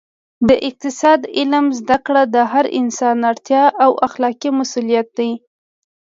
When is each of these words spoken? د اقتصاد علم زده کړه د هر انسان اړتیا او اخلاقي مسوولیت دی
د 0.47 0.49
اقتصاد 0.69 1.21
علم 1.37 1.65
زده 1.79 1.97
کړه 2.05 2.23
د 2.35 2.37
هر 2.51 2.65
انسان 2.81 3.17
اړتیا 3.31 3.63
او 3.83 3.91
اخلاقي 4.07 4.49
مسوولیت 4.57 5.07
دی 5.17 5.31